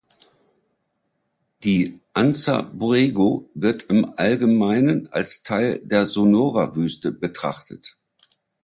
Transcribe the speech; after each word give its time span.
Die 1.63 2.01
Anza-Borrego 2.15 3.47
wird 3.53 3.83
im 3.83 4.13
Allgemeinen 4.17 5.13
als 5.13 5.43
Teil 5.43 5.79
der 5.85 6.07
Sonora-Wüste 6.07 7.11
betrachtet. 7.11 7.97